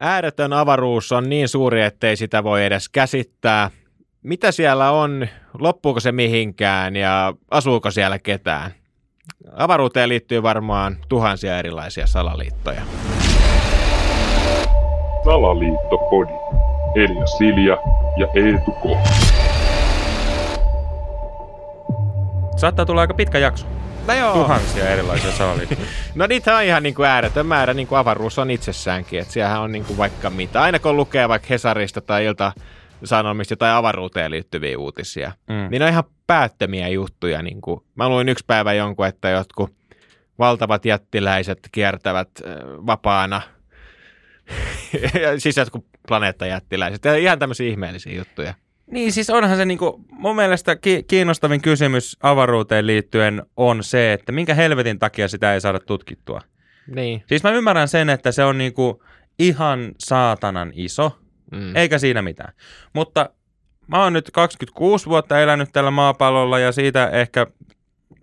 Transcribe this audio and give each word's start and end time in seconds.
Ääretön 0.00 0.52
avaruus 0.52 1.12
on 1.12 1.28
niin 1.28 1.48
suuri, 1.48 1.82
ettei 1.82 2.16
sitä 2.16 2.44
voi 2.44 2.64
edes 2.64 2.88
käsittää. 2.88 3.70
Mitä 4.22 4.52
siellä 4.52 4.90
on? 4.90 5.26
Loppuuko 5.58 6.00
se 6.00 6.12
mihinkään 6.12 6.96
ja 6.96 7.34
asuuko 7.50 7.90
siellä 7.90 8.18
ketään? 8.18 8.70
Avaruuteen 9.52 10.08
liittyy 10.08 10.42
varmaan 10.42 10.96
tuhansia 11.08 11.58
erilaisia 11.58 12.06
salaliittoja. 12.06 12.80
Salaliittopodi. 15.24 16.32
Elia 16.94 17.26
Silja 17.26 17.78
ja 18.16 18.26
Eetu 18.34 18.70
K. 18.70 19.27
Saattaa 22.58 22.86
tulla 22.86 23.00
aika 23.00 23.14
pitkä 23.14 23.38
jakso. 23.38 23.66
No 24.06 24.14
joo. 24.14 24.32
Tuhansia 24.32 24.88
erilaisia 24.90 25.32
salaliittoja. 25.32 25.80
No 26.14 26.26
niitä 26.26 26.56
on 26.56 26.62
ihan 26.62 26.82
niin 26.82 26.94
kuin 26.94 27.08
ääretön 27.08 27.46
määrä, 27.46 27.74
niin 27.74 27.86
kuin 27.86 27.98
avaruus 27.98 28.38
on 28.38 28.50
itsessäänkin. 28.50 29.20
Että 29.20 29.32
siellähän 29.32 29.60
on 29.60 29.72
niin 29.72 29.84
kuin 29.84 29.96
vaikka 29.96 30.30
mitä. 30.30 30.62
Aina 30.62 30.78
kun 30.78 30.96
lukee 30.96 31.28
vaikka 31.28 31.46
Hesarista 31.50 32.00
tai 32.00 32.24
Ilta 32.24 32.52
Sanomista 33.04 33.52
jotain 33.52 33.74
avaruuteen 33.74 34.30
liittyviä 34.30 34.78
uutisia, 34.78 35.32
Mm. 35.48 35.54
niin 35.70 35.80
ne 35.80 35.84
on 35.84 35.90
ihan 35.92 36.04
päättömiä 36.26 36.88
juttuja. 36.88 37.42
Niin 37.42 37.60
kuin, 37.60 37.80
mä 37.94 38.08
luin 38.08 38.28
yksi 38.28 38.44
päivä 38.46 38.72
jonkun, 38.72 39.06
että 39.06 39.28
jotkut 39.30 39.74
valtavat 40.38 40.84
jättiläiset 40.84 41.58
kiertävät 41.72 42.28
vapaana. 42.86 43.42
siis 45.38 45.56
jotkut 45.56 45.86
planeettajättiläiset. 46.08 47.04
Ja 47.04 47.16
ihan 47.16 47.38
tämmöisiä 47.38 47.68
ihmeellisiä 47.70 48.12
juttuja. 48.12 48.54
Niin 48.90 49.12
siis 49.12 49.30
onhan 49.30 49.56
se 49.56 49.64
niinku, 49.64 50.04
mun 50.10 50.36
mielestä 50.36 50.76
ki- 50.76 51.02
kiinnostavin 51.08 51.62
kysymys 51.62 52.16
avaruuteen 52.22 52.86
liittyen 52.86 53.42
on 53.56 53.84
se, 53.84 54.12
että 54.12 54.32
minkä 54.32 54.54
helvetin 54.54 54.98
takia 54.98 55.28
sitä 55.28 55.54
ei 55.54 55.60
saada 55.60 55.78
tutkittua. 55.80 56.40
Niin. 56.94 57.22
Siis 57.26 57.42
mä 57.42 57.50
ymmärrän 57.50 57.88
sen, 57.88 58.10
että 58.10 58.32
se 58.32 58.44
on 58.44 58.58
niinku 58.58 59.02
ihan 59.38 59.92
saatanan 59.98 60.72
iso, 60.74 61.18
Mm. 61.52 61.76
eikä 61.76 61.98
siinä 61.98 62.22
mitään. 62.22 62.52
Mutta 62.92 63.30
mä 63.86 64.02
oon 64.02 64.12
nyt 64.12 64.30
26 64.30 65.06
vuotta 65.06 65.40
elänyt 65.40 65.68
tällä 65.72 65.90
maapallolla 65.90 66.58
ja 66.58 66.72
siitä 66.72 67.08
ehkä 67.10 67.46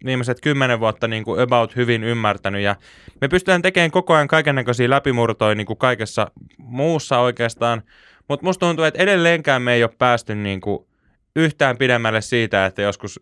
viimeiset 0.06 0.42
10 0.42 0.80
vuotta 0.80 1.08
niin 1.08 1.24
kuin 1.24 1.42
about 1.42 1.76
hyvin 1.76 2.04
ymmärtänyt 2.04 2.62
ja 2.62 2.76
me 3.22 3.28
pystytään 3.28 3.62
tekemään 3.62 3.92
koko 3.92 4.14
ajan 4.14 4.28
kaikennäköisiä 4.28 4.90
läpimurtoja 4.90 5.56
niin 5.56 5.68
kuin 5.68 5.78
kaikessa 5.78 6.32
muussa 6.58 7.20
oikeastaan, 7.20 7.82
mutta 8.30 8.46
musta 8.46 8.66
tuntuu, 8.66 8.86
että 8.86 9.04
edelleenkään 9.04 9.62
me 9.62 9.74
ei 9.74 9.84
ole 9.84 9.92
päästy 9.98 10.36
niin 10.36 10.62
kuin 10.62 10.88
yhtään 11.36 11.78
pidemmälle 11.78 12.22
siitä, 12.22 12.66
että 12.66 12.82
joskus 12.82 13.20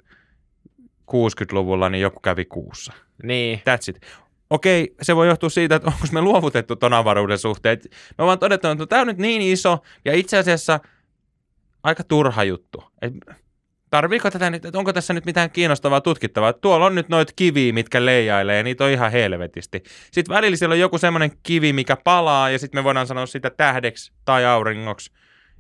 60-luvulla 1.12 1.90
niin 1.90 2.02
joku 2.02 2.20
kävi 2.20 2.46
kuussa. 2.46 2.94
Niin. 3.24 3.60
That's 3.60 3.90
it. 3.90 4.00
Okei, 4.50 4.96
se 5.02 5.16
voi 5.16 5.28
johtua 5.28 5.50
siitä, 5.50 5.76
että 5.76 5.88
onko 5.92 6.08
me 6.12 6.22
luovutettu 6.22 6.76
ton 6.76 6.94
avaruuden 6.94 7.38
suhteen. 7.38 7.80
Me 8.18 8.26
vaan 8.26 8.40
todettu, 8.40 8.68
että 8.68 8.86
tämä 8.86 9.02
on 9.02 9.08
nyt 9.08 9.18
niin 9.18 9.42
iso 9.42 9.80
ja 10.06 10.14
itse 10.14 10.38
asiassa 10.38 10.80
aika 11.84 12.04
turha 12.04 12.44
juttu. 12.44 12.84
Et 13.02 13.14
tarviiko 13.94 14.32
tätä 14.32 14.50
nyt, 14.50 14.66
että 14.66 14.78
onko 14.78 14.94
tässä 14.94 15.14
nyt 15.14 15.26
mitään 15.26 15.52
kiinnostavaa 15.52 16.02
tutkittavaa? 16.02 16.54
Tuolla 16.54 16.86
on 16.86 16.96
nyt 16.96 17.10
noita 17.10 17.34
kiviä, 17.36 17.74
mitkä 17.74 18.06
leijailee 18.06 18.58
ja 18.58 18.64
niitä 18.64 18.84
on 18.84 18.90
ihan 18.90 19.12
helvetisti. 19.12 19.84
Sitten 20.12 20.36
välillä 20.36 20.58
siellä 20.58 20.74
on 20.74 20.80
joku 20.80 20.98
semmoinen 20.98 21.32
kivi, 21.44 21.74
mikä 21.74 21.98
palaa 22.04 22.50
ja 22.50 22.60
sitten 22.60 22.80
me 22.80 22.84
voidaan 22.84 23.08
sanoa 23.08 23.26
sitä 23.26 23.50
tähdeksi 23.50 24.14
tai 24.26 24.46
auringoksi 24.46 25.12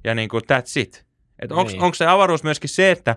ja 0.03 0.15
niin 0.15 0.29
kuin 0.29 0.43
that's 0.43 0.81
it. 0.81 1.05
Että 1.39 1.55
onko 1.55 1.71
Niin. 1.71 1.81
onko 1.81 1.95
se 1.95 2.05
avaruus 2.05 2.43
myöskin 2.43 2.69
se, 2.69 2.91
että 2.91 3.15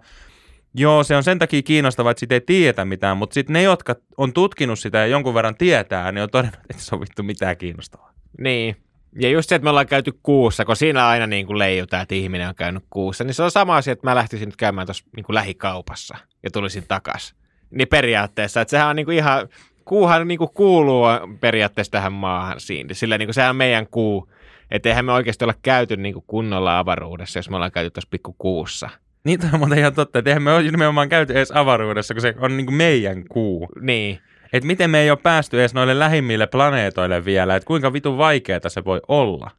Joo, 0.78 1.04
se 1.04 1.16
on 1.16 1.22
sen 1.22 1.38
takia 1.38 1.62
kiinnostavaa, 1.62 2.10
että 2.10 2.18
siitä 2.18 2.34
ei 2.34 2.40
tiedetä 2.40 2.84
mitään, 2.84 3.16
mutta 3.16 3.34
sitten 3.34 3.52
ne, 3.52 3.62
jotka 3.62 3.96
on 4.16 4.32
tutkinut 4.32 4.78
sitä 4.78 4.98
ja 4.98 5.06
jonkun 5.06 5.34
verran 5.34 5.56
tietää, 5.56 6.12
niin 6.12 6.22
on 6.22 6.30
todennut, 6.30 6.60
että 6.70 6.82
se 6.82 6.94
on 6.94 7.00
vittu 7.00 7.22
mitään 7.22 7.56
kiinnostavaa. 7.56 8.12
Niin. 8.38 8.76
Ja 9.18 9.28
just 9.28 9.48
se, 9.48 9.54
että 9.54 9.64
me 9.64 9.70
ollaan 9.70 9.86
käyty 9.86 10.12
kuussa, 10.22 10.64
kun 10.64 10.76
siinä 10.76 11.06
aina 11.06 11.26
niin 11.26 11.46
kuin 11.46 11.58
leijutaan, 11.58 12.02
että 12.02 12.14
ihminen 12.14 12.48
on 12.48 12.54
käynyt 12.54 12.84
kuussa, 12.90 13.24
niin 13.24 13.34
se 13.34 13.42
on 13.42 13.50
sama 13.50 13.76
asia, 13.76 13.92
että 13.92 14.06
mä 14.06 14.14
lähtisin 14.14 14.46
nyt 14.46 14.56
käymään 14.56 14.86
tuossa 14.86 15.04
niin 15.16 15.24
kuin 15.24 15.34
lähikaupassa 15.34 16.16
ja 16.42 16.50
tulisin 16.50 16.84
takas. 16.88 17.34
Niin 17.70 17.88
periaatteessa, 17.88 18.60
että 18.60 18.70
sehän 18.70 18.88
on 18.88 18.96
niin 18.96 19.06
kuin 19.06 19.16
ihan, 19.16 19.48
kuuhan 19.84 20.28
niin 20.28 20.38
kuin 20.38 20.50
kuuluu 20.54 21.04
periaatteessa 21.40 21.90
tähän 21.90 22.12
maahan 22.12 22.60
siinä. 22.60 22.94
Sillä 22.94 23.18
niin 23.18 23.26
kuin 23.26 23.34
sehän 23.34 23.50
on 23.50 23.56
meidän 23.56 23.86
kuu, 23.86 24.32
että 24.70 24.88
eihän 24.88 25.04
me 25.04 25.12
oikeasti 25.12 25.44
olla 25.44 25.54
käyty 25.62 25.96
niin 25.96 26.14
kuin 26.14 26.24
kunnolla 26.26 26.78
avaruudessa, 26.78 27.38
jos 27.38 27.50
me 27.50 27.56
ollaan 27.56 27.72
käyty 27.72 27.90
tuossa 27.90 28.08
pikku 28.10 28.34
kuussa. 28.38 28.90
Niin 29.24 29.40
tämä 29.40 29.58
on 29.62 29.78
ihan 29.78 29.94
totta, 29.94 30.18
että 30.18 30.30
eihän 30.30 30.42
me 30.42 30.52
ole 30.52 30.62
nimenomaan 30.62 31.08
käyty 31.08 31.32
edes 31.32 31.50
avaruudessa, 31.50 32.14
kun 32.14 32.20
se 32.20 32.34
on 32.38 32.56
niin 32.56 32.66
kuin 32.66 32.76
meidän 32.76 33.24
kuu. 33.28 33.68
Niin. 33.80 34.18
Että 34.52 34.66
miten 34.66 34.90
me 34.90 35.00
ei 35.00 35.10
ole 35.10 35.18
päästy 35.22 35.60
edes 35.60 35.74
noille 35.74 35.98
lähimmille 35.98 36.46
planeetoille 36.46 37.24
vielä, 37.24 37.56
että 37.56 37.66
kuinka 37.66 37.92
vitun 37.92 38.18
vaikeaa 38.18 38.68
se 38.68 38.84
voi 38.84 39.00
olla. 39.08 39.50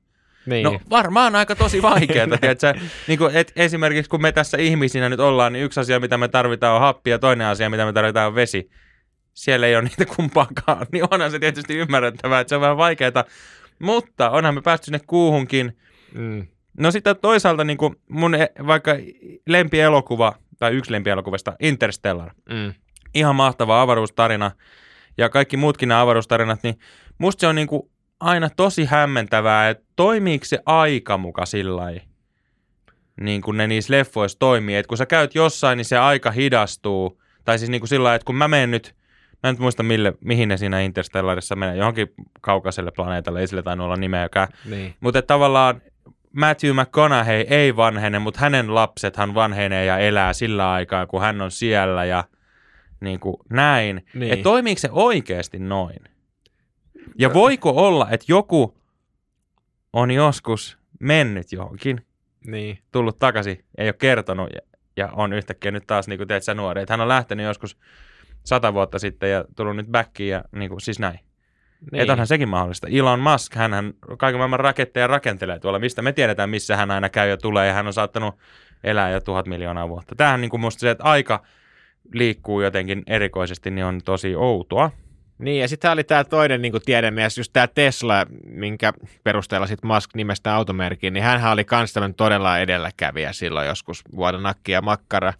Niin. 0.46 0.64
No 0.64 0.80
varmaan 0.90 1.36
aika 1.36 1.56
tosi 1.56 1.82
vaikeaa, 1.82 2.28
tiedätkö? 2.42 2.74
Niin 3.08 3.20
kuin, 3.20 3.36
et 3.36 3.52
esimerkiksi 3.56 4.10
kun 4.10 4.22
me 4.22 4.32
tässä 4.32 4.58
ihmisinä 4.58 5.10
nyt 5.10 5.20
ollaan, 5.20 5.54
niin 5.54 5.66
yksi 5.66 5.80
asia, 5.80 6.00
mitä 6.00 6.18
me 6.18 6.28
tarvitaan 6.28 6.76
on 6.76 6.82
happi 6.82 7.10
ja 7.10 7.20
toinen 7.20 7.48
asia, 7.48 7.70
mitä 7.70 7.86
me 7.86 7.94
tarvitaan 7.94 8.28
on 8.28 8.36
vesi. 8.36 8.70
Siellä 9.34 9.68
ei 9.68 9.76
ole 9.76 9.84
niitä 9.84 10.06
kumpaakaan, 10.16 10.88
niin 10.92 11.04
onhan 11.12 11.32
se 11.32 11.40
tietysti 11.40 11.78
ymmärrettävää, 11.78 12.40
että 12.40 12.50
se 12.50 12.56
on 12.56 12.62
vähän 12.62 12.78
vaikeaa. 12.78 13.24
Mutta 13.80 14.30
onhan 14.30 14.56
me 14.56 14.62
päästy 14.62 14.86
sinne 14.86 15.00
kuuhunkin. 15.08 15.78
Mm. 16.14 16.48
No 16.78 16.92
sitten 16.92 17.16
toisaalta 17.22 17.64
niin 17.64 17.78
kuin 17.78 17.96
mun 18.10 18.36
e- 18.36 18.52
vaikka 18.68 18.92
lempielokuva, 19.48 20.34
tai 20.60 20.74
yksi 20.74 20.92
lempielokuvasta, 20.92 21.56
Interstellar. 21.60 22.32
Mm. 22.50 22.74
Ihan 23.18 23.36
mahtava 23.36 23.82
avaruustarina 23.82 24.52
ja 25.18 25.30
kaikki 25.30 25.58
muutkin 25.58 25.90
nämä 25.90 26.02
avaruustarinat, 26.02 26.64
niin 26.64 26.80
musta 27.18 27.42
se 27.42 27.48
on 27.48 27.56
niin 27.56 27.68
kuin 27.68 27.90
aina 28.20 28.50
tosi 28.50 28.86
hämmentävää, 28.86 29.70
että 29.70 29.84
toimiiko 29.96 30.46
se 30.46 30.60
aika 30.66 31.18
muka 31.18 31.46
sillä 31.46 31.84
niin 33.22 33.42
kuin 33.42 33.58
ne 33.58 33.68
niissä 33.68 33.94
leffoissa 33.94 34.40
toimii. 34.40 34.76
Että 34.76 34.88
kun 34.88 34.98
sä 34.98 35.06
käyt 35.06 35.36
jossain, 35.36 35.78
niin 35.78 35.86
se 35.86 35.98
aika 35.98 36.32
hidastuu. 36.32 37.22
Tai 37.46 37.60
siis 37.60 37.70
niin 37.70 37.82
kuin 37.82 37.90
sillä 37.90 38.16
että 38.16 38.26
kun 38.26 38.36
mä 38.36 38.48
menen 38.48 38.72
nyt, 38.72 38.96
mä 39.44 39.50
en 39.50 39.54
nyt 39.54 39.60
muista 39.60 39.84
mille, 39.84 40.14
mihin 40.22 40.50
ne 40.50 40.58
siinä 40.58 40.82
Interstellarissa 40.82 41.56
menee, 41.56 41.76
johonkin 41.76 42.08
kaukaiselle 42.42 42.92
planeetalle, 42.92 43.40
ei 43.40 43.48
sille 43.48 43.64
tainnut 43.64 43.86
olla 43.86 43.98
nimeäkään. 43.98 44.48
Niin. 44.66 44.96
Mutta 45.00 45.22
tavallaan 45.22 45.82
Matthew 46.34 46.76
McConaughey 46.76 47.46
ei 47.50 47.76
vanhene, 47.76 48.20
mutta 48.20 48.40
hänen 48.40 48.76
lapsethan 48.76 49.34
vanhenee 49.34 49.86
ja 49.86 49.98
elää 49.98 50.34
sillä 50.34 50.72
aikaa, 50.72 51.06
kun 51.06 51.22
hän 51.22 51.42
on 51.42 51.52
siellä 51.52 52.06
ja 52.06 52.24
niin 53.02 53.20
kuin 53.20 53.36
näin. 53.50 54.06
Niin. 54.14 54.34
Että 54.34 54.44
toimiiko 54.44 54.80
se 54.80 54.90
oikeasti 54.92 55.60
noin? 55.60 56.00
Ja 57.20 57.34
voiko 57.34 57.70
olla, 57.70 58.08
että 58.12 58.26
joku 58.30 58.78
on 59.94 60.12
joskus 60.12 60.78
mennyt 61.00 61.52
johonkin, 61.52 62.06
Niin. 62.48 62.80
tullut 62.92 63.20
takaisin, 63.20 63.66
ei 63.78 63.88
ole 63.88 63.94
kertonut 63.94 64.50
ja, 64.54 64.62
ja 64.98 65.10
on 65.14 65.34
yhtäkkiä 65.34 65.72
nyt 65.72 65.88
taas, 65.88 66.08
niin 66.08 66.18
kuin 66.18 66.28
teet 66.28 66.44
sä 66.44 66.54
nuori, 66.54 66.82
että 66.82 66.94
hän 66.94 67.02
on 67.02 67.08
lähtenyt 67.08 67.46
joskus 67.46 67.78
sata 68.44 68.74
vuotta 68.74 69.00
sitten 69.00 69.32
ja 69.32 69.46
tullut 69.56 69.76
nyt 69.76 69.88
backiin 69.88 70.30
ja 70.30 70.44
niin 70.52 70.70
kuin, 70.70 70.82
siis 70.82 71.00
näin. 71.00 71.20
Niin. 71.92 72.02
Että 72.02 72.14
onhan 72.14 72.28
sekin 72.28 72.50
mahdollista. 72.50 72.88
Elon 72.88 73.20
Musk, 73.20 73.56
hän 73.56 73.94
kaiken 74.18 74.40
maailman 74.40 74.60
raketteja 74.60 75.08
rakentelee 75.08 75.60
tuolla, 75.60 75.80
mistä 75.80 76.02
me 76.02 76.12
tiedetään, 76.12 76.50
missä 76.50 76.78
hän 76.78 76.92
aina 76.92 77.10
käy 77.10 77.30
ja 77.30 77.38
tulee, 77.38 77.68
ja 77.68 77.74
hän 77.74 77.88
on 77.88 77.94
saattanut 77.94 78.36
elää 78.84 79.10
jo 79.10 79.22
tuhat 79.22 79.48
miljoonaa 79.48 79.90
vuotta. 79.90 80.16
Tämähän 80.16 80.42
niin 80.42 80.50
kuin 80.50 80.62
musta 80.62 80.80
se, 80.80 80.90
että 80.90 81.04
aika 81.04 81.44
liikkuu 82.14 82.62
jotenkin 82.62 83.04
erikoisesti, 83.08 83.72
niin 83.72 83.86
on 83.86 84.02
tosi 84.06 84.36
outoa. 84.36 84.92
Niin, 85.38 85.62
ja 85.62 85.68
sitten 85.68 85.92
oli 85.92 86.04
tämä 86.04 86.24
toinen 86.24 86.62
niin 86.62 86.74
tiedemies, 86.86 87.38
just 87.38 87.54
tämä 87.54 87.68
Tesla, 87.68 88.26
minkä 88.46 88.94
perusteella 89.24 89.68
sitten 89.68 89.88
Musk 89.88 90.16
nimestä 90.16 90.56
automerkin, 90.56 91.14
niin 91.14 91.24
hän 91.24 91.52
oli 91.52 91.64
kans 91.64 91.94
tämmöinen 91.94 92.16
todella 92.16 92.60
edelläkävijä 92.60 93.34
silloin 93.34 93.68
joskus 93.68 94.04
vuoden 94.16 94.44
nakki 94.44 94.72
ja 94.72 94.82
makkara. 94.82 95.34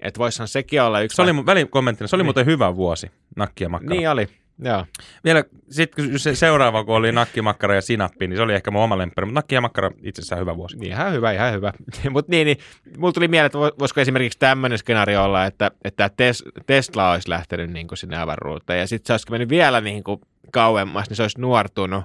Että 0.00 0.18
voisihan 0.18 0.48
sekin 0.48 0.82
olla 0.82 1.00
yksi... 1.00 1.16
Se 1.16 1.22
oli 1.22 1.32
mun 1.32 1.46
välikommenttina, 1.46 2.08
se 2.08 2.16
oli 2.16 2.22
Niin. 2.22 2.26
muuten 2.26 2.46
hyvä 2.46 2.76
vuosi, 2.76 3.10
nakki 3.36 3.64
ja 3.64 3.68
makkara. 3.68 3.94
Niin 3.94 4.10
oli, 4.10 4.28
joo. 4.64 4.86
Vielä 5.24 5.44
sitten 5.70 6.18
se 6.18 6.34
seuraava, 6.34 6.84
kun 6.84 6.94
oli 6.96 7.12
nakki, 7.12 7.42
makkara 7.42 7.74
ja 7.74 7.82
sinappi, 7.82 8.26
niin 8.26 8.36
se 8.36 8.42
oli 8.42 8.54
ehkä 8.54 8.70
mun 8.70 8.82
oma 8.82 8.98
lemppari, 8.98 9.26
mutta 9.26 9.38
nakki 9.38 9.54
ja 9.54 9.60
makkara 9.60 9.90
itsessään 10.02 10.40
hyvä 10.40 10.56
vuosi. 10.56 10.76
Niin, 10.76 10.92
Ihan 10.92 11.12
hyvä, 11.12 11.32
ihan 11.32 11.52
hyvä. 11.52 11.72
Mutta 12.10 12.30
niin, 12.30 12.44
niin, 12.44 12.58
mulla 12.98 13.12
tuli 13.12 13.28
mieleen, 13.28 13.46
että 13.46 13.58
vo- 13.58 13.76
voisiko 13.78 14.00
esimerkiksi 14.00 14.38
tämmöinen 14.38 14.78
skenaario 14.78 15.24
olla, 15.24 15.44
että, 15.44 15.70
että 15.84 16.10
tes, 16.16 16.44
Tesla 16.66 17.10
olisi 17.10 17.28
lähtenyt 17.28 17.70
niin 17.70 17.88
kuin 17.88 17.98
sinne 17.98 18.18
avaruuteen, 18.18 18.80
ja 18.80 18.86
sitten 18.86 19.06
se 19.06 19.12
olisi 19.12 19.30
mennyt 19.30 19.48
vielä 19.48 19.80
niin 19.80 20.04
kuin 20.04 20.20
kauemmas, 20.52 21.08
niin 21.08 21.16
se 21.16 21.22
olisi 21.22 21.40
nuortunut, 21.40 22.04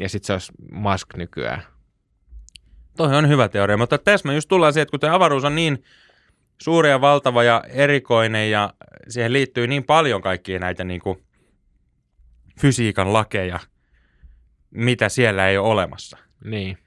ja 0.00 0.08
sitten 0.08 0.26
se 0.26 0.32
olisi 0.32 0.52
Musk 0.72 1.16
nykyään. 1.16 1.62
Toi 2.96 3.16
on 3.16 3.28
hyvä 3.28 3.48
teoria, 3.48 3.76
mutta 3.76 3.98
tässä 3.98 4.28
me 4.28 4.34
just 4.34 4.48
tullaan 4.48 4.72
siihen, 4.72 4.82
että 4.82 4.90
kun 4.90 5.00
tämä 5.00 5.14
avaruus 5.14 5.44
on 5.44 5.54
niin 5.54 5.84
suuri 6.62 6.90
ja 6.90 7.00
valtava 7.00 7.42
ja 7.42 7.64
erikoinen 7.68 8.50
ja 8.50 8.74
siihen 9.08 9.32
liittyy 9.32 9.66
niin 9.66 9.84
paljon 9.84 10.22
kaikkia 10.22 10.58
näitä 10.58 10.84
niin 10.84 11.00
kuin 11.00 11.22
fysiikan 12.60 13.12
lakeja, 13.12 13.60
mitä 14.70 15.08
siellä 15.08 15.48
ei 15.48 15.58
ole 15.58 15.68
olemassa. 15.68 16.18
Niin. 16.44 16.78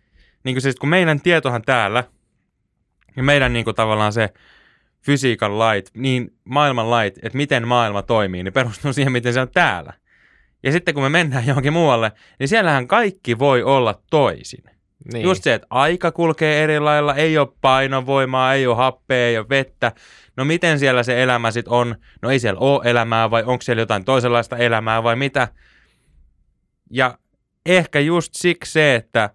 Niin 0.43 0.55
kuin 0.55 0.61
siis, 0.61 0.75
kun 0.75 0.89
meidän 0.89 1.21
tietohan 1.21 1.61
täällä 1.61 2.03
ja 3.15 3.23
meidän 3.23 3.53
niin 3.53 3.65
kuin 3.65 3.75
tavallaan 3.75 4.13
se 4.13 4.29
fysiikan 5.01 5.59
lait, 5.59 5.91
niin 5.93 6.33
maailman 6.43 6.89
lait, 6.89 7.17
että 7.23 7.37
miten 7.37 7.67
maailma 7.67 8.01
toimii, 8.01 8.43
niin 8.43 8.53
perustuu 8.53 8.93
siihen, 8.93 9.11
miten 9.11 9.33
se 9.33 9.41
on 9.41 9.49
täällä. 9.49 9.93
Ja 10.63 10.71
sitten 10.71 10.93
kun 10.93 11.03
me 11.03 11.09
mennään 11.09 11.47
johonkin 11.47 11.73
muualle, 11.73 12.11
niin 12.39 12.47
siellähän 12.47 12.87
kaikki 12.87 13.39
voi 13.39 13.63
olla 13.63 14.01
toisin. 14.09 14.63
Niin. 15.13 15.23
Just 15.23 15.43
se, 15.43 15.53
että 15.53 15.67
aika 15.69 16.11
kulkee 16.11 16.63
eri 16.63 16.79
lailla, 16.79 17.15
ei 17.15 17.37
ole 17.37 17.47
painovoimaa, 17.61 18.53
ei 18.53 18.67
ole 18.67 18.75
happea, 18.75 19.27
ei 19.27 19.37
ole 19.37 19.49
vettä. 19.49 19.91
No 20.37 20.45
miten 20.45 20.79
siellä 20.79 21.03
se 21.03 21.23
elämä 21.23 21.51
sitten 21.51 21.73
on? 21.73 21.95
No 22.21 22.29
ei 22.29 22.39
siellä 22.39 22.59
ole 22.59 22.81
elämää 22.89 23.31
vai 23.31 23.43
onko 23.45 23.61
siellä 23.61 23.81
jotain 23.81 24.05
toisenlaista 24.05 24.57
elämää 24.57 25.03
vai 25.03 25.15
mitä? 25.15 25.47
Ja 26.91 27.17
ehkä 27.65 27.99
just 27.99 28.33
siksi 28.33 28.71
se, 28.71 28.95
että 28.95 29.29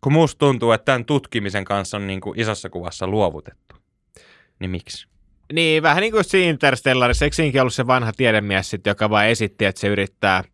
kun 0.00 0.12
musta 0.12 0.38
tuntuu, 0.38 0.72
että 0.72 0.84
tämän 0.84 1.04
tutkimisen 1.04 1.64
kanssa 1.64 1.96
on 1.96 2.06
niin 2.06 2.20
kuin 2.20 2.40
isossa 2.40 2.70
kuvassa 2.70 3.06
luovutettu. 3.06 3.76
Niin 4.58 4.70
miksi? 4.70 5.08
Niin, 5.52 5.82
vähän 5.82 6.00
niin 6.00 6.12
kuin 6.12 6.24
siinä 6.24 6.50
Interstellarissa, 6.50 7.24
eikö 7.24 7.34
siinäkin 7.34 7.60
ollut 7.60 7.74
se 7.74 7.86
vanha 7.86 8.12
tiedemies 8.12 8.70
sit, 8.70 8.86
joka 8.86 9.10
vain 9.10 9.30
esitti, 9.30 9.64
että 9.64 9.80
se 9.80 9.88
yrittää 9.88 10.44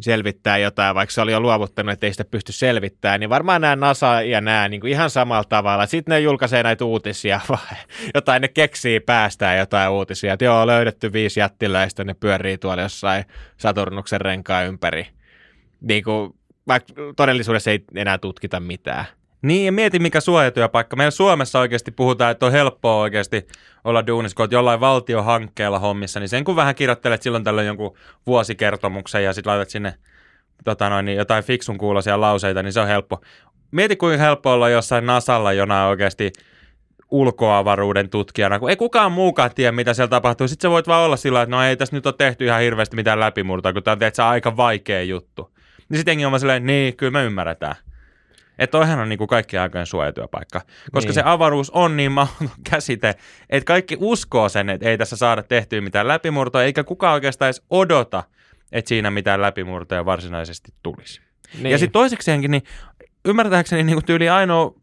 selvittää 0.00 0.58
jotain, 0.58 0.94
vaikka 0.94 1.12
se 1.12 1.20
oli 1.20 1.32
jo 1.32 1.40
luovuttanut, 1.40 1.92
että 1.92 2.06
ei 2.06 2.12
sitä 2.12 2.24
pysty 2.24 2.52
selvittämään, 2.52 3.20
niin 3.20 3.30
varmaan 3.30 3.60
nämä 3.60 3.76
NASA 3.76 4.22
ja 4.22 4.40
nämä 4.40 4.68
niin 4.68 4.80
kuin 4.80 4.90
ihan 4.90 5.10
samalla 5.10 5.44
tavalla. 5.44 5.86
Sitten 5.86 6.12
ne 6.12 6.20
julkaisee 6.20 6.62
näitä 6.62 6.84
uutisia, 6.84 7.40
vai 7.48 7.76
jotain 8.14 8.42
ne 8.42 8.48
keksii 8.48 9.00
päästään 9.00 9.58
jotain 9.58 9.90
uutisia, 9.90 10.32
että 10.32 10.44
joo, 10.44 10.66
löydetty 10.66 11.12
viisi 11.12 11.40
jättiläistä, 11.40 12.04
ne 12.04 12.14
pyörii 12.14 12.58
tuolla 12.58 12.82
jossain 12.82 13.24
Saturnuksen 13.56 14.20
renkaan 14.20 14.66
ympäri. 14.66 15.06
Niin 15.80 16.04
kuin, 16.04 16.34
vaikka 16.68 16.92
todellisuudessa 17.16 17.70
ei 17.70 17.84
enää 17.94 18.18
tutkita 18.18 18.60
mitään. 18.60 19.04
Niin, 19.42 19.66
ja 19.66 19.72
mieti 19.72 19.98
mikä 19.98 20.20
suojatyöpaikka. 20.20 20.96
Meillä 20.96 21.10
Suomessa 21.10 21.58
oikeasti 21.58 21.90
puhutaan, 21.90 22.30
että 22.30 22.46
on 22.46 22.52
helppoa 22.52 22.96
oikeasti 22.96 23.46
olla 23.84 24.06
duunissa, 24.06 24.36
kun 24.36 24.42
olet 24.42 24.52
jollain 24.52 24.80
valtiohankkeella 24.80 25.78
hommissa, 25.78 26.20
niin 26.20 26.28
sen 26.28 26.44
kun 26.44 26.56
vähän 26.56 26.74
kirjoittelet 26.74 27.22
silloin 27.22 27.44
tällöin 27.44 27.66
jonkun 27.66 27.96
vuosikertomuksen 28.26 29.24
ja 29.24 29.32
sitten 29.32 29.50
laitat 29.50 29.70
sinne 29.70 29.94
tota 30.64 30.90
noin, 30.90 31.04
niin 31.04 31.18
jotain 31.18 31.44
fiksun 31.44 31.78
kuuloisia 31.78 32.20
lauseita, 32.20 32.62
niin 32.62 32.72
se 32.72 32.80
on 32.80 32.86
helppo. 32.86 33.20
Mieti 33.70 33.96
kuinka 33.96 34.24
helppo 34.24 34.52
olla 34.52 34.68
jossain 34.68 35.06
Nasalla 35.06 35.52
jonain 35.52 35.88
oikeasti 35.88 36.32
ulkoavaruuden 37.10 38.08
tutkijana, 38.08 38.58
kun 38.58 38.70
ei 38.70 38.76
kukaan 38.76 39.12
muukaan 39.12 39.50
tiedä, 39.54 39.72
mitä 39.72 39.94
siellä 39.94 40.08
tapahtuu. 40.08 40.48
Sitten 40.48 40.68
sä 40.68 40.70
voit 40.70 40.88
vaan 40.88 41.04
olla 41.04 41.16
sillä, 41.16 41.42
että 41.42 41.56
no 41.56 41.62
ei 41.62 41.76
tässä 41.76 41.96
nyt 41.96 42.06
ole 42.06 42.14
tehty 42.18 42.44
ihan 42.44 42.60
hirveästi 42.60 42.96
mitään 42.96 43.20
läpimurtoa, 43.20 43.72
kun 43.72 43.82
tämä 43.82 43.96
on 44.18 44.28
aika 44.28 44.56
vaikea 44.56 45.02
juttu. 45.02 45.54
Niin 45.88 45.98
sitten 45.98 46.26
on 46.26 46.40
silleen, 46.40 46.66
niin, 46.66 46.96
kyllä 46.96 47.12
me 47.12 47.24
ymmärretään. 47.24 47.76
Että 48.58 48.72
toihan 48.78 48.98
on 48.98 49.08
niin 49.08 49.18
kuin 49.18 49.28
kaikkien 49.28 49.62
aikojen 49.62 49.86
suojatyöpaikka. 49.86 50.60
Koska 50.92 51.08
Niin. 51.08 51.14
se 51.14 51.22
avaruus 51.24 51.70
on 51.70 51.96
niin 51.96 52.12
mahdoton 52.12 52.50
käsite, 52.70 53.14
että 53.50 53.66
kaikki 53.66 53.96
uskoo 54.00 54.48
sen, 54.48 54.70
että 54.70 54.88
ei 54.88 54.98
tässä 54.98 55.16
saada 55.16 55.42
tehtyä 55.42 55.80
mitään 55.80 56.08
läpimurtoa, 56.08 56.62
eikä 56.62 56.84
kukaan 56.84 57.14
oikeastaan 57.14 57.46
edes 57.46 57.62
odota, 57.70 58.22
että 58.72 58.88
siinä 58.88 59.10
mitään 59.10 59.42
läpimurtoja 59.42 60.04
varsinaisesti 60.04 60.72
tulisi. 60.82 61.20
Niin. 61.54 61.70
Ja 61.70 61.78
sitten 61.78 61.92
toisekseenkin, 61.92 62.50
niin 62.50 62.62
ymmärtääkseni 63.24 63.82
niin 63.82 63.96
kuin 63.96 64.04
tyyli 64.04 64.28
ainoa 64.28 64.74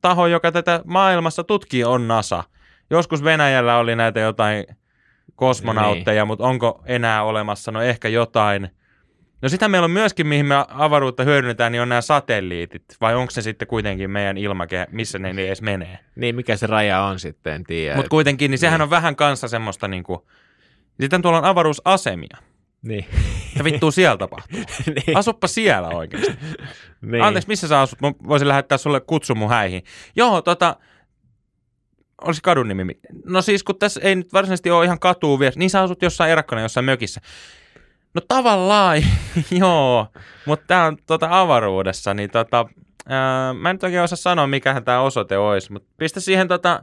taho, 0.00 0.26
joka 0.26 0.52
tätä 0.52 0.80
maailmassa 0.84 1.44
tutkii, 1.44 1.84
on 1.84 2.08
NASA. 2.08 2.44
Joskus 2.90 3.24
Venäjällä 3.24 3.76
oli 3.78 3.96
näitä 3.96 4.20
jotain 4.20 4.64
kosmonautteja, 5.34 6.22
niin. 6.22 6.26
mutta 6.26 6.44
onko 6.44 6.82
enää 6.86 7.22
olemassa? 7.22 7.72
No 7.72 7.82
ehkä 7.82 8.08
jotain. 8.08 8.70
No 9.42 9.48
sitä 9.48 9.68
meillä 9.68 9.84
on 9.84 9.90
myöskin, 9.90 10.26
mihin 10.26 10.46
me 10.46 10.54
avaruutta 10.68 11.24
hyödynnetään, 11.24 11.72
niin 11.72 11.82
on 11.82 11.88
nämä 11.88 12.00
satelliitit. 12.00 12.82
Vai 13.00 13.14
onko 13.14 13.30
se 13.30 13.42
sitten 13.42 13.68
kuitenkin 13.68 14.10
meidän 14.10 14.38
ilmakehä, 14.38 14.86
missä 14.90 15.18
ne 15.18 15.30
edes 15.30 15.62
menee? 15.62 15.98
Niin, 16.16 16.36
mikä 16.36 16.56
se 16.56 16.66
raja 16.66 17.02
on 17.02 17.20
sitten, 17.20 17.54
en 17.54 17.64
tiedä. 17.64 17.96
Mutta 17.96 18.08
kuitenkin, 18.08 18.50
niin 18.50 18.58
sehän 18.58 18.80
on 18.80 18.90
vähän 18.90 19.16
kanssa 19.16 19.48
semmoista 19.48 19.88
niinku... 19.88 20.28
Sitten 21.00 21.22
tuolla 21.22 21.38
on 21.38 21.44
avaruusasemia. 21.44 22.36
Niin. 22.82 23.06
Ja 23.58 23.64
vittuu 23.64 23.90
siellä 23.90 24.16
tapahtuu. 24.16 24.58
niin. 25.06 25.16
Asuppa 25.16 25.46
siellä 25.46 25.88
oikeasti. 25.88 26.32
niin. 27.10 27.22
Anteeksi, 27.22 27.48
missä 27.48 27.68
sä 27.68 27.80
asut? 27.80 28.00
Mä 28.00 28.12
voisin 28.28 28.48
lähettää 28.48 28.78
sulle 28.78 29.00
kutsu 29.00 29.34
mun 29.34 29.50
häihin. 29.50 29.82
Joo, 30.16 30.42
tota... 30.42 30.76
Olisi 32.22 32.42
kadun 32.42 32.68
nimi. 32.68 33.00
No 33.24 33.42
siis, 33.42 33.62
kun 33.64 33.78
tässä 33.78 34.00
ei 34.00 34.14
nyt 34.14 34.32
varsinaisesti 34.32 34.70
ole 34.70 34.84
ihan 34.84 34.98
katuu 34.98 35.40
vielä, 35.40 35.52
niin 35.56 35.70
sä 35.70 35.82
asut 35.82 36.02
jossain 36.02 36.30
erakkona 36.30 36.62
jossain 36.62 36.84
mökissä. 36.86 37.20
No 38.16 38.22
tavallaan, 38.28 39.02
joo. 39.60 40.06
Mutta 40.46 40.66
tää 40.66 40.86
on 40.86 40.96
tota 41.06 41.28
avaruudessa, 41.30 42.14
niin 42.14 42.30
tota... 42.30 42.66
Ää, 43.08 43.52
mä 43.52 43.70
en 43.70 43.78
oikein 43.82 44.02
osaa 44.02 44.16
sanoa, 44.16 44.46
mikähän 44.46 44.84
tämä 44.84 45.00
osoite 45.00 45.38
olisi, 45.38 45.72
mutta 45.72 45.88
pistä 45.96 46.20
siihen 46.20 46.48
tota 46.48 46.82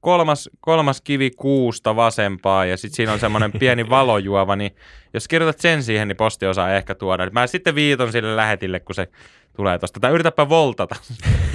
kolmas, 0.00 0.50
kolmas 0.60 1.00
kivi 1.00 1.30
kuusta 1.30 1.96
vasempaa 1.96 2.64
ja 2.64 2.76
sitten 2.76 2.96
siinä 2.96 3.12
on 3.12 3.20
semmoinen 3.20 3.52
pieni 3.60 3.90
valojuova, 3.90 4.56
niin 4.56 4.76
jos 5.14 5.28
kirjoitat 5.28 5.60
sen 5.60 5.82
siihen, 5.82 6.08
niin 6.08 6.16
posti 6.16 6.46
osaa 6.46 6.74
ehkä 6.74 6.94
tuoda. 6.94 7.30
Mä 7.30 7.46
sitten 7.46 7.74
viiton 7.74 8.12
sille 8.12 8.36
lähetille, 8.36 8.80
kun 8.80 8.94
se 8.94 9.08
tulee 9.56 9.78
tosta. 9.78 10.00
Tai 10.00 10.12
yritäpä 10.12 10.48
voltata. 10.48 10.96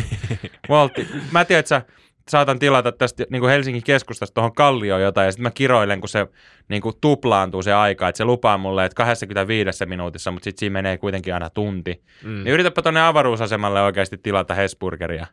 Voltti. 0.69 1.07
Mä 1.31 1.45
tiedän, 1.45 1.59
että 1.59 1.69
sä 1.69 1.81
saatan 2.29 2.59
tilata 2.59 2.91
tästä 2.91 3.25
niin 3.29 3.39
kuin 3.39 3.51
Helsingin 3.51 3.83
keskustasta 3.83 4.33
tuohon 4.33 4.53
Kallioon 4.53 5.01
jotain, 5.01 5.25
ja 5.25 5.31
sitten 5.31 5.43
mä 5.43 5.51
kiroilen, 5.51 5.99
kun 5.99 6.09
se 6.09 6.27
niin 6.67 6.81
kuin 6.81 6.95
tuplaantuu 7.01 7.61
se 7.61 7.73
aika, 7.73 8.07
että 8.07 8.17
se 8.17 8.25
lupaa 8.25 8.57
mulle, 8.57 8.85
että 8.85 8.95
25 8.95 9.85
minuutissa, 9.85 10.31
mutta 10.31 10.43
sitten 10.43 10.59
siinä 10.59 10.73
menee 10.73 10.97
kuitenkin 10.97 11.33
aina 11.33 11.49
tunti. 11.49 12.03
Mm. 12.23 12.43
Niin 12.43 12.47
yritäpä 12.47 12.81
tuonne 12.81 13.01
avaruusasemalle 13.01 13.81
oikeasti 13.81 14.17
tilata 14.17 14.53
Hesburgeria. 14.53 15.27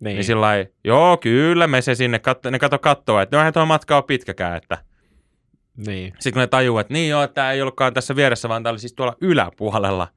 niin. 0.00 0.14
Niin 0.14 0.24
sillä 0.24 0.48
joo, 0.84 1.16
kyllä, 1.16 1.66
me 1.66 1.82
se 1.82 1.94
sinne, 1.94 2.18
katso, 2.18 2.50
ne 2.50 2.58
kato 2.58 2.78
kattoa, 2.78 3.22
että 3.22 3.36
no 3.36 3.40
eihän 3.40 3.52
tuo 3.52 3.66
matka 3.66 3.96
ole 3.96 4.04
pitkäkään, 4.06 4.56
että 4.56 4.78
niin. 5.86 6.12
sitten 6.12 6.32
kun 6.32 6.40
ne 6.40 6.46
tajuu, 6.46 6.78
että 6.78 6.92
niin 6.92 7.10
joo, 7.10 7.26
tämä 7.26 7.52
ei 7.52 7.62
ollutkaan 7.62 7.94
tässä 7.94 8.16
vieressä, 8.16 8.48
vaan 8.48 8.62
tämä 8.62 8.70
oli 8.70 8.78
siis 8.78 8.94
tuolla 8.94 9.16
yläpuolella. 9.20 10.08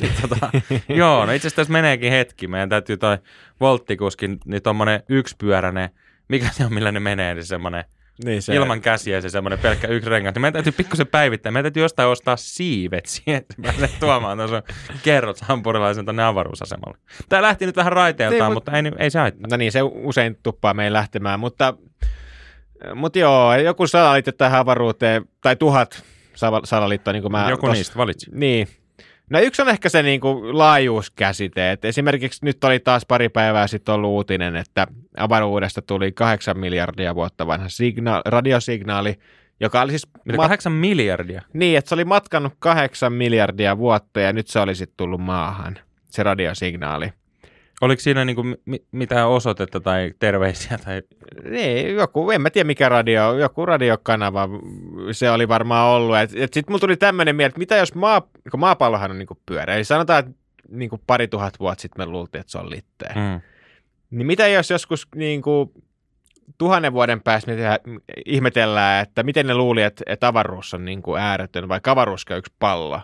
Niin, 0.00 0.12
tota, 0.20 0.50
joo, 0.88 1.26
no 1.26 1.32
itse 1.32 1.46
asiassa 1.46 1.56
tässä 1.56 1.72
meneekin 1.72 2.12
hetki. 2.12 2.48
Meidän 2.48 2.68
täytyy 2.68 2.96
toi 2.96 3.18
volttikuskin, 3.60 4.38
niin 4.44 4.62
tommonen 4.62 5.02
yksipyöräinen, 5.08 5.90
mikä 6.28 6.48
se 6.52 6.64
on, 6.64 6.74
millä 6.74 6.92
ne 6.92 7.00
menee, 7.00 7.34
niin 7.34 7.44
semmoinen 7.44 7.84
niin 8.24 8.42
se... 8.42 8.54
ilman 8.54 8.80
käsiä 8.80 9.20
se 9.20 9.28
semmoinen 9.30 9.58
pelkkä 9.58 9.88
yksi 9.88 10.10
rengas. 10.10 10.34
Meidän 10.34 10.52
täytyy 10.52 10.72
pikkusen 10.72 11.06
päivittää. 11.06 11.52
Meidän 11.52 11.64
täytyy 11.64 11.82
jostain 11.82 12.08
ostaa 12.08 12.36
siivet 12.36 13.06
siihen, 13.06 13.40
että 13.40 13.54
pääsee 13.62 13.90
tuomaan 14.00 14.38
tuossa 14.38 14.62
kerrot 15.02 15.40
hampurilaisen 15.40 16.04
tonne 16.04 16.24
avaruusasemalle. 16.24 16.98
Tämä 17.28 17.42
lähti 17.42 17.66
nyt 17.66 17.76
vähän 17.76 17.92
raiteeltaan, 17.92 18.38
Niin, 18.38 18.44
niin, 18.44 18.50
mut- 18.50 18.54
mutta 18.54 18.98
ei, 18.98 19.04
ei 19.04 19.10
se 19.10 19.18
haittaa. 19.18 19.48
No 19.50 19.56
niin, 19.56 19.72
se 19.72 19.82
usein 19.82 20.38
tuppaa 20.42 20.74
meidän 20.74 20.92
lähtemään, 20.92 21.40
mutta, 21.40 21.74
mutta 22.94 23.18
joo, 23.18 23.56
joku 23.56 23.86
salaliitto 23.86 24.32
tähän 24.32 24.60
avaruuteen, 24.60 25.24
tai 25.40 25.56
tuhat 25.56 26.04
sal- 26.34 26.64
salaliittoa, 26.64 27.12
niin 27.12 27.22
kuin 27.22 27.32
mä... 27.32 27.50
Joku 27.50 27.66
tos- 27.66 27.72
niistä 27.72 27.96
valitsi. 27.96 28.30
Niin. 28.34 28.68
No 29.32 29.38
yksi 29.40 29.62
on 29.62 29.68
ehkä 29.68 29.88
se 29.88 30.02
niin 30.02 30.20
kuin 30.20 30.58
laajuuskäsite, 30.58 31.72
että 31.72 31.88
esimerkiksi 31.88 32.44
nyt 32.44 32.64
oli 32.64 32.80
taas 32.80 33.06
pari 33.06 33.28
päivää 33.28 33.66
sitten 33.66 33.94
ollut 33.94 34.10
uutinen, 34.10 34.56
että 34.56 34.86
avaruudesta 35.16 35.82
tuli 35.82 36.12
kahdeksan 36.12 36.58
miljardia 36.58 37.14
vuotta 37.14 37.46
vanha 37.46 37.68
signa- 37.68 38.22
radiosignaali, 38.26 39.18
joka 39.60 39.80
oli 39.80 39.90
siis... 39.90 40.06
Mitä 40.24 40.36
mat- 40.36 40.40
kahdeksan 40.40 40.72
miljardia? 40.72 41.42
Niin, 41.52 41.78
että 41.78 41.88
se 41.88 41.94
oli 41.94 42.04
matkannut 42.04 42.52
kahdeksan 42.58 43.12
miljardia 43.12 43.78
vuotta 43.78 44.20
ja 44.20 44.32
nyt 44.32 44.48
se 44.48 44.58
oli 44.58 44.74
sitten 44.74 44.96
tullut 44.96 45.20
maahan, 45.20 45.78
se 46.10 46.22
radiosignaali. 46.22 47.12
Oliko 47.82 48.00
siinä 48.00 48.24
niinku 48.24 48.42
mi- 48.42 48.84
mitään 48.92 49.28
osoitetta 49.28 49.80
tai 49.80 50.12
terveisiä? 50.18 50.78
Tai... 50.84 51.02
Niin, 51.50 51.94
joku, 51.94 52.30
en 52.30 52.40
mä 52.40 52.50
tiedä 52.50 52.66
mikä 52.66 52.88
radio, 52.88 53.38
joku 53.38 53.66
radiokanava 53.66 54.48
se 55.12 55.30
oli 55.30 55.48
varmaan 55.48 55.90
ollut. 55.90 56.16
Et, 56.16 56.30
et 56.36 56.52
sitten 56.52 56.72
mulla 56.72 56.80
tuli 56.80 56.96
tämmöinen 56.96 57.36
mieltä, 57.36 57.48
että 57.48 57.58
mitä 57.58 57.76
jos 57.76 57.94
maa, 57.94 58.20
kun 58.50 58.60
maapallohan 58.60 59.10
on 59.10 59.18
niinku 59.18 59.38
pyörä, 59.46 59.74
eli 59.74 59.84
sanotaan, 59.84 60.18
että 60.18 60.32
niinku 60.68 61.00
pari 61.06 61.28
tuhat 61.28 61.60
vuotta 61.60 61.82
sitten 61.82 62.06
me 62.06 62.10
luultiin, 62.10 62.40
että 62.40 62.52
se 62.52 62.58
on 62.58 62.70
litteä. 62.70 63.12
Mm. 63.14 63.40
Niin 64.10 64.26
mitä 64.26 64.48
jos 64.48 64.70
joskus 64.70 65.08
niinku 65.14 65.72
tuhannen 66.58 66.92
vuoden 66.92 67.22
päästä 67.22 67.50
me 67.50 67.56
tehdään, 67.56 67.78
ihmetellään, 68.26 69.02
että 69.02 69.22
miten 69.22 69.46
ne 69.46 69.54
luuli, 69.54 69.82
että, 69.82 70.04
että 70.06 70.28
avaruus 70.28 70.74
on 70.74 70.84
niinku 70.84 71.16
ääretön, 71.16 71.68
vai 71.68 71.80
avaruus 71.86 72.24
on 72.30 72.38
yksi 72.38 72.52
pallo. 72.58 73.00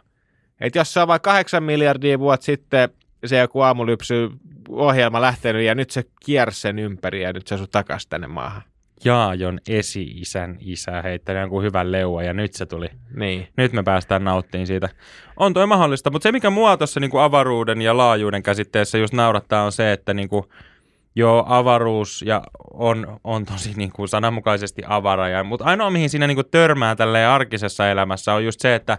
Että 0.61 0.79
jos 0.79 0.93
se 0.93 1.01
on 1.01 1.09
vain 1.09 1.21
kahdeksan 1.21 1.63
miljardia 1.63 2.19
vuotta 2.19 2.45
sitten 2.45 2.89
se 3.27 3.39
joku 3.39 3.61
aamulypsy 3.61 4.31
ohjelma 4.69 5.21
lähtenyt 5.21 5.63
ja 5.63 5.75
nyt 5.75 5.91
se 5.91 6.05
kiersi 6.25 6.61
sen 6.61 6.79
ympäri 6.79 7.23
ja 7.23 7.33
nyt 7.33 7.47
se 7.47 7.55
asuu 7.55 7.67
takaisin 7.67 8.11
tänne 8.11 8.27
maahan. 8.27 8.63
Jaajon 9.05 9.61
esi-isän 9.69 10.57
isä 10.61 11.03
heittänyt 11.03 11.41
jonkun 11.41 11.63
hyvän 11.63 11.93
leuan 11.93 12.25
ja 12.25 12.33
nyt 12.33 12.55
se 12.55 12.67
tuli. 12.67 12.89
Niin. 13.17 13.49
Nyt 13.57 13.73
me 13.73 13.83
päästään 13.83 14.25
nauttiin 14.25 14.67
siitä. 14.67 14.89
On 15.37 15.55
toi 15.55 15.67
mahdollista, 15.67 16.11
mutta 16.11 16.23
se 16.23 16.33
mikä 16.33 16.51
mua 16.51 16.77
tuossa 16.77 17.01
niinku 17.01 17.19
avaruuden 17.19 17.83
ja 17.83 17.97
laajuuden 17.97 18.43
käsitteessä 18.43 18.99
just 18.99 19.15
naurattaa 19.15 19.65
on 19.65 19.73
se, 19.73 19.93
että 19.93 20.15
niinku, 20.15 20.47
joo, 21.15 21.45
avaruus 21.49 22.25
ja 22.27 22.43
on, 22.73 23.21
on 23.25 23.45
tosi 23.45 23.73
niinku 23.77 24.07
sananmukaisesti 24.07 24.83
avara. 24.87 25.29
Ja, 25.29 25.45
mutta 25.45 25.65
ainoa 25.65 25.91
mihin 25.91 26.11
siinä 26.11 26.27
niinku 26.27 26.45
törmää 26.45 26.97
tälleen 26.97 27.29
arkisessa 27.29 27.91
elämässä 27.91 28.35
on 28.35 28.45
just 28.45 28.61
se, 28.61 28.75
että 28.75 28.99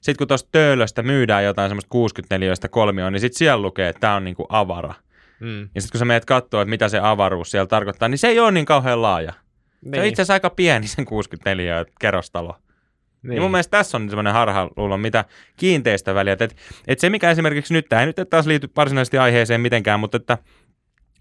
sitten 0.00 0.16
kun 0.16 0.28
tuosta 0.28 0.48
töölöstä 0.52 1.02
myydään 1.02 1.44
jotain 1.44 1.70
semmoista 1.70 1.90
64 1.90 2.54
kolmioon, 2.70 3.12
niin 3.12 3.20
sitten 3.20 3.38
siellä 3.38 3.62
lukee, 3.62 3.88
että 3.88 4.00
tämä 4.00 4.14
on 4.14 4.24
niinku 4.24 4.46
avara. 4.48 4.94
Mm. 5.40 5.68
Ja 5.74 5.80
sitten 5.80 5.92
kun 5.92 5.98
sä 5.98 6.04
menet 6.04 6.24
katsoa, 6.24 6.62
että 6.62 6.70
mitä 6.70 6.88
se 6.88 6.98
avaruus 7.02 7.50
siellä 7.50 7.66
tarkoittaa, 7.66 8.08
niin 8.08 8.18
se 8.18 8.28
ei 8.28 8.40
ole 8.40 8.50
niin 8.50 8.66
kauhean 8.66 9.02
laaja. 9.02 9.32
Niin. 9.84 9.94
Se 9.94 10.00
on 10.00 10.06
itse 10.06 10.22
asiassa 10.22 10.32
aika 10.32 10.50
pieni 10.50 10.86
sen 10.86 11.04
64 11.04 11.84
kerrostalo. 12.00 12.54
Niin. 13.22 13.30
niin 13.30 13.42
mun 13.42 13.50
mielestä 13.50 13.70
tässä 13.70 13.98
on 13.98 14.08
semmoinen 14.10 14.32
harhaluulo, 14.32 14.96
mitä 14.96 15.24
kiinteistöväliät. 15.56 16.42
Että 16.42 16.56
et 16.86 16.98
se, 16.98 17.10
mikä 17.10 17.30
esimerkiksi 17.30 17.74
nyt, 17.74 17.86
tämä 17.88 18.02
ei 18.02 18.06
nyt 18.06 18.30
taas 18.30 18.46
liity 18.46 18.70
varsinaisesti 18.76 19.18
aiheeseen 19.18 19.60
mitenkään, 19.60 20.00
mutta 20.00 20.16
että 20.16 20.38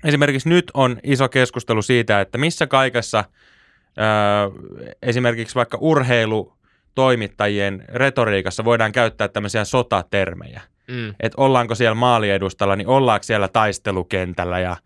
esimerkiksi 0.03 0.49
nyt 0.49 0.71
on 0.73 0.99
iso 1.03 1.29
keskustelu 1.29 1.81
siitä, 1.81 2.21
että 2.21 2.37
missä 2.37 2.67
kaikessa 2.67 3.23
öö, 3.97 4.05
esimerkiksi 5.01 5.55
vaikka 5.55 5.77
urheilutoimittajien 6.97 7.85
retoriikassa 7.89 8.65
voidaan 8.65 8.91
käyttää 8.91 9.27
tämmöisiä 9.27 9.65
sotatermejä. 9.65 10.61
Mm. 10.87 11.13
Että 11.19 11.41
ollaanko 11.41 11.75
siellä 11.75 11.95
maaliedustalla, 11.95 12.75
niin 12.75 12.87
ollaanko 12.87 13.23
siellä 13.23 13.47
taistelukentällä 13.47 14.59
ja 14.59 14.77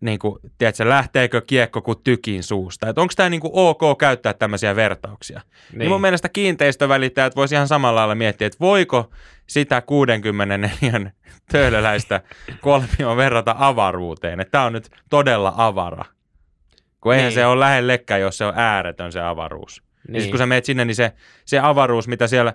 niin 0.00 0.18
kuin, 0.18 0.38
tiedätkö, 0.58 0.88
lähteekö 0.88 1.42
kiekko 1.46 1.82
kuin 1.82 1.98
tykin 2.04 2.42
suusta. 2.42 2.88
Että 2.88 3.00
onko 3.00 3.12
tämä 3.16 3.28
niin 3.28 3.40
kuin 3.40 3.50
ok 3.54 3.98
käyttää 3.98 4.34
tämmöisiä 4.34 4.76
vertauksia. 4.76 5.40
Niin. 5.70 5.78
niin 5.78 5.90
mun 5.90 6.00
mielestä 6.00 6.28
kiinteistövälittäjät 6.28 7.36
voisi 7.36 7.54
ihan 7.54 7.68
samalla 7.68 8.00
lailla 8.00 8.14
miettiä, 8.14 8.46
että 8.46 8.58
voiko 8.60 9.10
sitä 9.46 9.80
64 9.80 11.10
töölöläistä 11.52 12.20
kolmioon 12.60 13.16
verrata 13.16 13.54
avaruuteen. 13.58 14.40
Että 14.40 14.52
tämä 14.52 14.64
on 14.64 14.72
nyt 14.72 14.90
todella 15.10 15.52
avara. 15.56 16.04
Kun 17.00 17.14
eihän 17.14 17.28
niin. 17.28 17.34
se 17.34 17.46
ole 17.46 17.60
lähellekään, 17.60 18.20
jos 18.20 18.38
se 18.38 18.44
on 18.44 18.52
ääretön 18.56 19.12
se 19.12 19.20
avaruus. 19.20 19.87
Niin. 20.08 20.14
Ja 20.14 20.20
sit 20.20 20.30
kun 20.30 20.38
sä 20.38 20.46
meet 20.46 20.64
sinne, 20.64 20.84
niin 20.84 20.94
se, 20.94 21.12
se 21.44 21.58
avaruus, 21.58 22.08
mitä 22.08 22.26
siellä 22.26 22.54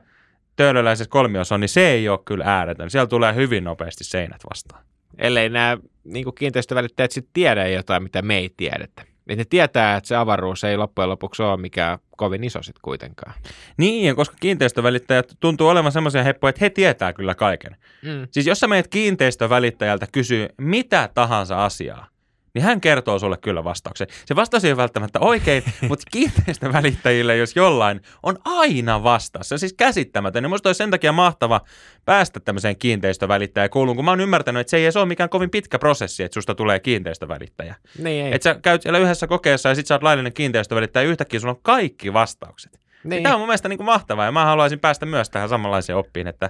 töölöläisessä 0.55 1.09
kolmiossa 1.09 1.55
on, 1.55 1.61
niin 1.61 1.69
se 1.69 1.87
ei 1.87 2.09
ole 2.09 2.19
kyllä 2.25 2.45
ääretön. 2.45 2.89
Siellä 2.89 3.07
tulee 3.07 3.35
hyvin 3.35 3.63
nopeasti 3.63 4.03
seinät 4.03 4.41
vastaan 4.49 4.83
ellei 5.17 5.49
nämä 5.49 5.77
niin 6.03 6.25
kiinteistövälittäjät 6.35 7.11
sitten 7.11 7.33
tiedä 7.33 7.67
jotain, 7.67 8.03
mitä 8.03 8.21
me 8.21 8.37
ei 8.37 8.53
tiedetä. 8.57 9.03
Et 9.27 9.37
ne 9.37 9.45
tietää, 9.45 9.97
että 9.97 10.07
se 10.07 10.15
avaruus 10.15 10.63
ei 10.63 10.77
loppujen 10.77 11.09
lopuksi 11.09 11.43
ole 11.43 11.57
mikään 11.57 11.99
kovin 12.17 12.43
iso 12.43 12.63
sitten 12.63 12.81
kuitenkaan. 12.81 13.33
Niin, 13.77 14.15
koska 14.15 14.35
kiinteistövälittäjät 14.39 15.33
tuntuu 15.39 15.67
olevan 15.67 15.91
semmoisia 15.91 16.23
heppoja, 16.23 16.49
että 16.49 16.59
he 16.61 16.69
tietää 16.69 17.13
kyllä 17.13 17.35
kaiken. 17.35 17.75
Mm. 18.01 18.27
Siis 18.31 18.47
jos 18.47 18.59
sä 18.59 18.67
meet 18.67 18.87
kiinteistövälittäjältä 18.87 20.07
kysyy 20.11 20.47
mitä 20.57 21.09
tahansa 21.13 21.65
asiaa, 21.65 22.07
niin 22.53 22.63
hän 22.63 22.81
kertoo 22.81 23.19
sulle 23.19 23.37
kyllä 23.37 23.63
vastauksen. 23.63 24.07
Se 24.25 24.35
vastaus 24.35 24.65
ei 24.65 24.71
ole 24.71 24.77
välttämättä 24.77 25.19
oikein, 25.19 25.63
mutta 25.89 26.05
kiinteistövälittäjille, 26.11 27.37
jos 27.37 27.55
jollain, 27.55 28.01
on 28.23 28.37
aina 28.45 29.03
vastaus. 29.03 29.49
Se 29.49 29.55
on 29.55 29.59
siis 29.59 29.73
käsittämätön. 29.73 30.43
Ja 30.43 30.49
musta 30.49 30.69
olisi 30.69 30.77
sen 30.77 30.91
takia 30.91 31.11
mahtava 31.11 31.61
päästä 32.05 32.39
tämmöiseen 32.39 32.77
kiinteistövälittäjäkouluun, 32.77 33.95
kun 33.95 34.05
mä 34.05 34.11
oon 34.11 34.21
ymmärtänyt, 34.21 34.59
että 34.59 34.71
se 34.71 34.77
ei 34.77 34.83
edes 34.83 34.97
ole 34.97 35.05
mikään 35.05 35.29
kovin 35.29 35.49
pitkä 35.49 35.79
prosessi, 35.79 36.23
että 36.23 36.33
susta 36.33 36.55
tulee 36.55 36.79
kiinteistövälittäjä. 36.79 37.75
Niin 37.97 38.25
ei. 38.25 38.35
Että 38.35 38.43
sä 38.43 38.59
käyt 38.61 38.81
siellä 38.81 38.99
yhdessä 38.99 39.27
kokeessa 39.27 39.69
ja 39.69 39.75
sit 39.75 39.87
sä 39.87 39.95
oot 39.95 40.03
laillinen 40.03 40.33
kiinteistövälittäjä 40.33 41.03
ja 41.03 41.09
yhtäkkiä 41.09 41.39
sulla 41.39 41.53
on 41.53 41.59
kaikki 41.61 42.13
vastaukset. 42.13 42.79
Niin. 43.03 43.23
Tämä 43.23 43.35
on 43.35 43.41
mun 43.41 43.47
mielestä 43.47 43.69
niin 43.69 43.77
kuin 43.77 43.85
mahtavaa 43.85 44.25
ja 44.25 44.31
mä 44.31 44.45
haluaisin 44.45 44.79
päästä 44.79 45.05
myös 45.05 45.29
tähän 45.29 45.49
samanlaiseen 45.49 45.97
oppiin, 45.97 46.27
että 46.27 46.49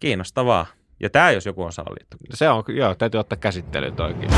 kiinnostavaa. 0.00 0.66
Ja 1.00 1.10
tämä 1.10 1.30
jos 1.30 1.46
joku 1.46 1.62
on 1.62 1.72
salaliitto. 1.72 2.16
Se 2.34 2.48
on, 2.48 2.64
joo, 2.68 2.94
täytyy 2.94 3.20
ottaa 3.20 3.38
käsittelyyn 3.38 3.96
toikin. 3.96 4.30